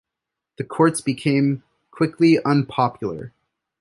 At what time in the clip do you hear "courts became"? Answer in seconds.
0.63-1.61